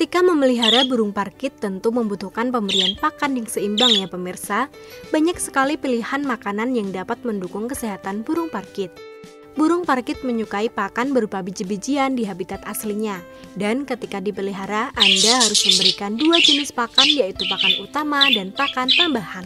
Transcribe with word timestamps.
Ketika 0.00 0.24
memelihara 0.24 0.88
burung 0.88 1.12
parkit 1.12 1.60
tentu 1.60 1.92
membutuhkan 1.92 2.48
pemberian 2.48 2.96
pakan 2.96 3.36
yang 3.36 3.44
seimbang 3.44 3.92
ya 3.92 4.08
pemirsa. 4.08 4.72
Banyak 5.12 5.36
sekali 5.36 5.76
pilihan 5.76 6.24
makanan 6.24 6.72
yang 6.72 6.88
dapat 6.88 7.20
mendukung 7.20 7.68
kesehatan 7.68 8.24
burung 8.24 8.48
parkit. 8.48 8.88
Burung 9.60 9.84
parkit 9.84 10.24
menyukai 10.24 10.72
pakan 10.72 11.12
berupa 11.12 11.44
biji-bijian 11.44 12.16
di 12.16 12.24
habitat 12.24 12.64
aslinya. 12.64 13.20
Dan 13.60 13.84
ketika 13.84 14.24
dipelihara, 14.24 14.88
Anda 14.96 15.44
harus 15.44 15.68
memberikan 15.68 16.16
dua 16.16 16.40
jenis 16.40 16.72
pakan 16.72 17.04
yaitu 17.04 17.44
pakan 17.44 17.84
utama 17.84 18.24
dan 18.32 18.56
pakan 18.56 18.88
tambahan. 18.88 19.44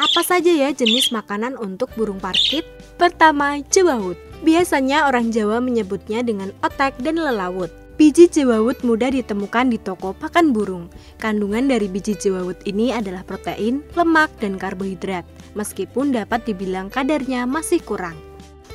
Apa 0.00 0.24
saja 0.24 0.56
ya 0.56 0.72
jenis 0.72 1.12
makanan 1.12 1.52
untuk 1.60 1.92
burung 2.00 2.16
parkit? 2.16 2.64
Pertama, 2.96 3.60
jewawut. 3.68 4.16
Biasanya 4.40 5.04
orang 5.04 5.28
Jawa 5.28 5.60
menyebutnya 5.60 6.24
dengan 6.24 6.48
otek 6.64 6.96
dan 7.04 7.20
lelawut. 7.20 7.85
Biji 7.96 8.28
jewawut 8.28 8.84
mudah 8.84 9.08
ditemukan 9.08 9.72
di 9.72 9.80
toko 9.80 10.12
pakan 10.12 10.52
burung. 10.52 10.92
Kandungan 11.16 11.64
dari 11.64 11.88
biji 11.88 12.12
jewawut 12.12 12.60
ini 12.68 12.92
adalah 12.92 13.24
protein, 13.24 13.80
lemak, 13.96 14.28
dan 14.36 14.60
karbohidrat, 14.60 15.24
meskipun 15.56 16.12
dapat 16.12 16.44
dibilang 16.44 16.92
kadarnya 16.92 17.48
masih 17.48 17.80
kurang. 17.80 18.12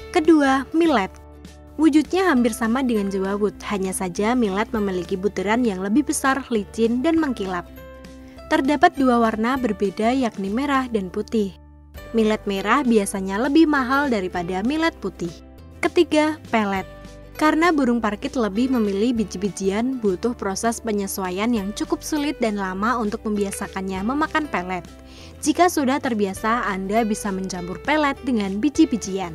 Kedua, 0.09 0.65
millet. 0.73 1.13
Wujudnya 1.77 2.33
hampir 2.33 2.49
sama 2.49 2.81
dengan 2.81 3.13
jewawut, 3.13 3.53
hanya 3.69 3.93
saja 3.93 4.33
millet 4.33 4.73
memiliki 4.73 5.13
butiran 5.13 5.61
yang 5.61 5.85
lebih 5.85 6.09
besar, 6.09 6.41
licin, 6.49 7.05
dan 7.05 7.21
mengkilap. 7.21 7.69
Terdapat 8.49 8.97
dua 8.97 9.21
warna 9.21 9.53
berbeda 9.53 10.17
yakni 10.17 10.49
merah 10.49 10.89
dan 10.89 11.13
putih. 11.13 11.53
Millet 12.17 12.41
merah 12.49 12.81
biasanya 12.81 13.37
lebih 13.37 13.69
mahal 13.69 14.09
daripada 14.09 14.65
millet 14.65 14.97
putih. 14.97 15.31
Ketiga, 15.77 16.41
pelet. 16.49 17.00
Karena 17.39 17.71
burung 17.73 18.03
parkit 18.03 18.35
lebih 18.35 18.69
memilih 18.69 19.17
biji-bijian, 19.17 19.97
butuh 20.03 20.35
proses 20.35 20.83
penyesuaian 20.83 21.49
yang 21.49 21.71
cukup 21.73 22.03
sulit 22.03 22.37
dan 22.37 22.59
lama 22.59 22.99
untuk 22.99 23.23
membiasakannya 23.25 24.03
memakan 24.03 24.45
pelet. 24.51 24.85
Jika 25.41 25.71
sudah 25.71 25.97
terbiasa, 25.97 26.69
Anda 26.69 27.01
bisa 27.01 27.33
mencampur 27.33 27.81
pelet 27.81 28.19
dengan 28.21 28.61
biji-bijian. 28.61 29.33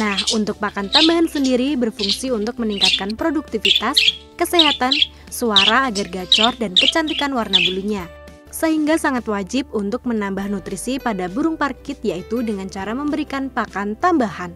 Nah, 0.00 0.16
untuk 0.32 0.56
pakan 0.62 0.88
tambahan 0.88 1.28
sendiri 1.28 1.76
berfungsi 1.76 2.32
untuk 2.32 2.56
meningkatkan 2.56 3.18
produktivitas, 3.18 4.00
kesehatan, 4.40 4.96
suara 5.28 5.92
agar 5.92 6.08
gacor, 6.08 6.56
dan 6.56 6.72
kecantikan 6.72 7.36
warna 7.36 7.60
bulunya. 7.60 8.08
Sehingga 8.54 8.96
sangat 8.96 9.26
wajib 9.26 9.66
untuk 9.74 10.06
menambah 10.06 10.46
nutrisi 10.46 11.02
pada 11.02 11.26
burung 11.26 11.58
parkit 11.58 11.98
yaitu 12.06 12.40
dengan 12.40 12.70
cara 12.70 12.94
memberikan 12.94 13.50
pakan 13.50 13.98
tambahan. 13.98 14.54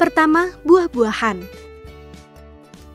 Pertama, 0.00 0.48
buah-buahan. 0.64 1.44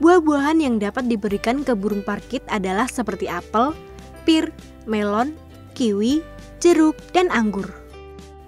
Buah-buahan 0.01 0.57
yang 0.57 0.81
dapat 0.81 1.05
diberikan 1.05 1.61
ke 1.61 1.77
burung 1.77 2.01
parkit 2.01 2.41
adalah 2.49 2.89
seperti 2.89 3.29
apel, 3.29 3.77
pir, 4.25 4.49
melon, 4.89 5.37
kiwi, 5.77 6.25
jeruk, 6.57 6.97
dan 7.13 7.29
anggur. 7.29 7.69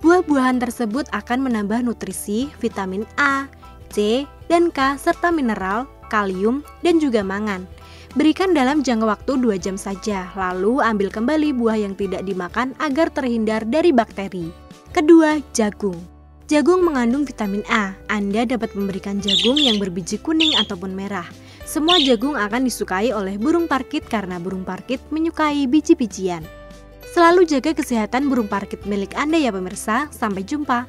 Buah-buahan 0.02 0.58
tersebut 0.58 1.06
akan 1.14 1.46
menambah 1.46 1.86
nutrisi 1.86 2.50
vitamin 2.58 3.06
A, 3.22 3.46
C, 3.94 4.26
dan 4.50 4.74
K 4.74 4.98
serta 4.98 5.30
mineral, 5.30 5.86
kalium, 6.10 6.66
dan 6.82 6.98
juga 6.98 7.22
mangan. 7.22 7.62
Berikan 8.18 8.58
dalam 8.58 8.82
jangka 8.82 9.06
waktu 9.06 9.38
2 9.38 9.62
jam 9.62 9.78
saja, 9.78 10.34
lalu 10.34 10.82
ambil 10.82 11.14
kembali 11.14 11.54
buah 11.54 11.78
yang 11.78 11.94
tidak 11.94 12.26
dimakan 12.26 12.74
agar 12.82 13.14
terhindar 13.14 13.62
dari 13.70 13.94
bakteri. 13.94 14.50
Kedua, 14.98 15.38
jagung. 15.54 16.17
Jagung 16.48 16.80
mengandung 16.80 17.28
vitamin 17.28 17.60
A. 17.68 17.92
Anda 18.08 18.48
dapat 18.48 18.72
memberikan 18.72 19.20
jagung 19.20 19.60
yang 19.60 19.84
berbiji 19.84 20.16
kuning 20.16 20.56
ataupun 20.56 20.96
merah. 20.96 21.28
Semua 21.68 22.00
jagung 22.00 22.40
akan 22.40 22.64
disukai 22.64 23.12
oleh 23.12 23.36
burung 23.36 23.68
parkit 23.68 24.08
karena 24.08 24.40
burung 24.40 24.64
parkit 24.64 25.04
menyukai 25.12 25.68
biji-bijian. 25.68 26.48
Selalu 27.12 27.44
jaga 27.52 27.76
kesehatan 27.76 28.32
burung 28.32 28.48
parkit 28.48 28.88
milik 28.88 29.12
Anda 29.20 29.36
ya 29.36 29.52
pemirsa. 29.52 30.08
Sampai 30.08 30.48
jumpa. 30.48 30.88